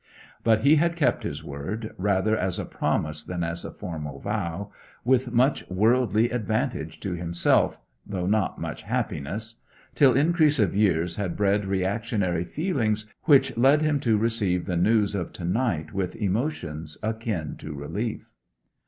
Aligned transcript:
But 0.43 0.61
he 0.61 0.77
had 0.77 0.95
kept 0.95 1.21
his 1.21 1.43
word, 1.43 1.93
rather 1.95 2.35
as 2.35 2.57
a 2.57 2.65
promise 2.65 3.21
than 3.21 3.43
as 3.43 3.63
a 3.63 3.69
formal 3.71 4.19
vow, 4.19 4.71
with 5.05 5.31
much 5.31 5.69
worldly 5.69 6.31
advantage 6.31 6.99
to 7.01 7.13
himself, 7.13 7.77
though 8.03 8.25
not 8.25 8.59
much 8.59 8.81
happiness; 8.81 9.57
till 9.93 10.13
increase 10.13 10.57
of 10.57 10.75
years 10.75 11.17
had 11.17 11.37
bred 11.37 11.65
reactionary 11.65 12.45
feelings 12.45 13.13
which 13.25 13.55
led 13.55 13.83
him 13.83 13.99
to 13.99 14.17
receive 14.17 14.65
the 14.65 14.75
news 14.75 15.13
of 15.13 15.31
to 15.33 15.45
night 15.45 15.93
with 15.93 16.15
emotions 16.15 16.97
akin 17.03 17.55
to 17.59 17.71
relief. 17.75 18.27